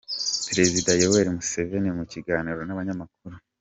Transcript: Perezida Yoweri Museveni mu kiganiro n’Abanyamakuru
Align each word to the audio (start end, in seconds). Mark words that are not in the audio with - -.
Perezida 0.47 0.91
Yoweri 1.01 1.29
Museveni 1.37 1.89
mu 1.97 2.03
kiganiro 2.11 2.59
n’Abanyamakuru 2.65 3.35